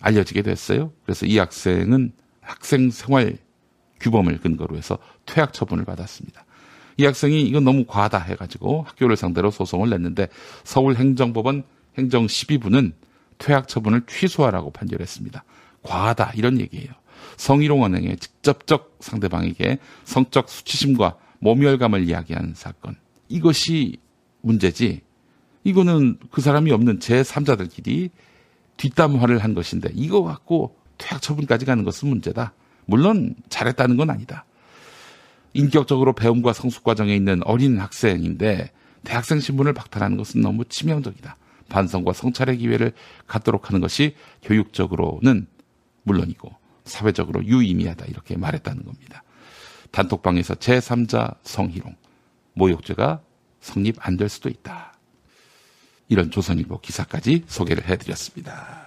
[0.00, 0.92] 알려지게 됐어요.
[1.04, 3.38] 그래서 이 학생은 학생 생활
[4.00, 6.44] 규범을 근거로 해서 퇴학 처분을 받았습니다.
[6.98, 10.28] 이 학생이 이건 너무 과하다 해가지고 학교를 상대로 소송을 냈는데
[10.64, 11.64] 서울행정법원
[11.98, 12.92] 행정 12부는
[13.38, 15.44] 퇴학 처분을 취소하라고 판결했습니다.
[15.82, 16.88] 과하다 이런 얘기예요.
[17.36, 22.96] 성희롱 언행에 직접적 상대방에게 성적 수치심과 모멸감을 이야기한 사건.
[23.28, 23.98] 이것이
[24.40, 25.02] 문제지.
[25.64, 28.10] 이거는 그 사람이 없는 제3자들끼리
[28.76, 32.52] 뒷담화를 한 것인데 이거 갖고 퇴학 처분까지 가는 것은 문제다.
[32.86, 34.44] 물론 잘했다는 건 아니다.
[35.52, 38.70] 인격적으로 배움과 성숙 과정에 있는 어린 학생인데
[39.04, 41.36] 대학생 신분을 박탈하는 것은 너무 치명적이다.
[41.68, 42.92] 반성과 성찰의 기회를
[43.26, 45.46] 갖도록 하는 것이 교육적으로는
[46.04, 49.22] 물론이고 사회적으로 유의미하다 이렇게 말했다는 겁니다.
[49.90, 51.96] 단톡방에서 제3자 성희롱,
[52.54, 53.20] 모욕죄가
[53.60, 54.92] 성립 안 될 수도 있다.
[56.08, 58.85] 이런 조선일보 기사까지 소개를 해드렸습니다.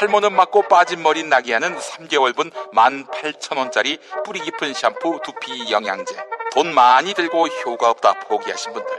[0.00, 6.16] 탈모는 맞고 빠진 머리 나게 하는 3개월분 18,000원짜리 뿌리 깊은 샴푸 두피 영양제.
[6.54, 8.90] 돈 많이 들고 효과 없다 포기하신 분들.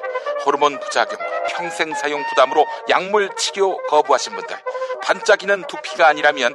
[0.46, 1.18] 호르몬 부작용,
[1.50, 4.56] 평생 사용 부담으로 약물 치료 거부하신 분들.
[5.02, 6.54] 반짝이는 두피가 아니라면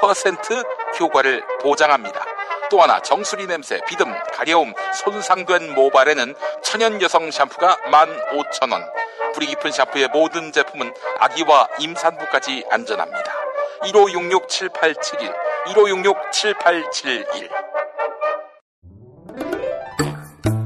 [0.00, 2.24] 100% 효과를 보장합니다.
[2.70, 4.72] 또 하나 정수리 냄새, 비듬, 가려움,
[5.04, 8.90] 손상된 모발에는 천연 여성 샴푸가 15,000원.
[9.34, 13.45] 뿌리 깊은 샴푸의 모든 제품은 아기와 임산부까지 안전합니다.
[13.82, 15.32] 1566-7871,
[15.68, 17.48] 1566-7871.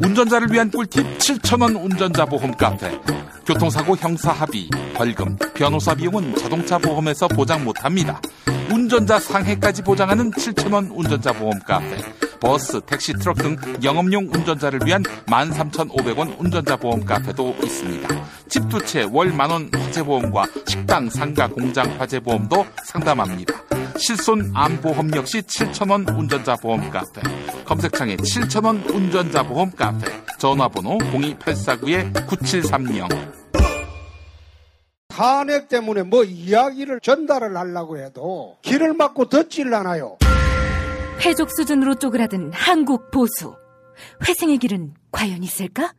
[0.03, 2.91] 운전자를 위한 꿀팁 7,000원 운전자 보험 카페.
[3.47, 8.21] 교통사고 형사 합의, 벌금, 변호사 비용은 자동차 보험에서 보장 못합니다.
[8.71, 11.97] 운전자 상해까지 보장하는 7,000원 운전자 보험 카페.
[12.41, 18.09] 버스, 택시, 트럭 등 영업용 운전자를 위한 13,500원 운전자 보험 카페도 있습니다.
[18.49, 23.55] 집 두 채 월 만원 화재보험과 식당, 상가, 공장 화재보험도 상담합니다.
[23.99, 27.21] 실손 암보험 역시 7,000원 운전자 보험 카페.
[27.67, 30.07] 검색창에 7,000원 운전자 보험 카페.
[30.39, 33.09] 전화번호 02849-9730.
[35.09, 40.17] 탄핵 때문에 뭐 이야기를 전달을 하려고 해도 길을 막고 듣질 않아요.
[41.21, 43.55] 회족 수준으로 쪼그라든 한국 보수.
[44.27, 45.93] 회생의 길은 과연 있을까?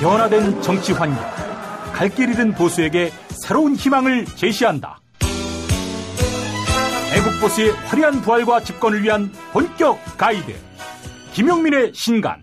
[0.00, 1.18] 변화된 정치 환경.
[1.92, 5.00] 갈 길 잃은 보수에게 새로운 희망을 제시한다.
[7.16, 10.54] 애국 보수의 화려한 부활과 집권을 위한 본격 가이드.
[11.32, 12.42] 김용민의 신간.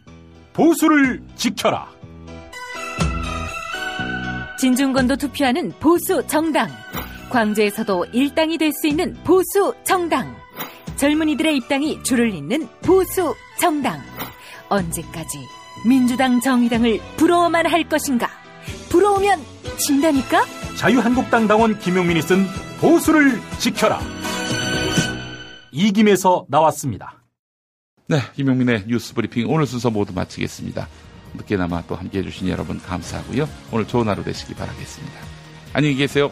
[0.53, 1.87] 보수를 지켜라.
[4.59, 6.69] 진중권도 투표하는 보수 정당.
[7.29, 10.35] 광주에서도 일당이 될 수 있는 보수 정당.
[10.97, 13.99] 젊은이들의 입당이 줄을 잇는 보수 정당.
[14.69, 15.37] 언제까지
[15.85, 18.29] 민주당 정의당을 부러워만 할 것인가?
[18.89, 19.39] 부러우면
[19.77, 20.43] 진다니까?
[20.77, 22.45] 자유한국당 당원 김용민이 쓴
[22.79, 23.99] 보수를 지켜라.
[25.71, 27.21] 이김에서 나왔습니다.
[28.07, 30.87] 네, 김용민의 뉴스 브리핑 오늘 순서 모두 마치겠습니다.
[31.35, 33.47] 늦게나마 또 함께 해 주신 여러분 감사하고요.
[33.71, 35.19] 오늘 좋은 하루 되시기 바라겠습니다.
[35.73, 36.31] 안녕히 계세요.